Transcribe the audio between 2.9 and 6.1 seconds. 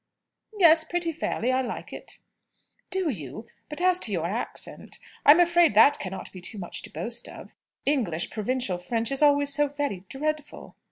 you? But, as to your accent I'm afraid that